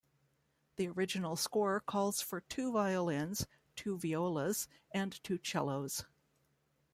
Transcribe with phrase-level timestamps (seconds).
[0.77, 6.05] The original score calls for two violins, two violas and two cellos.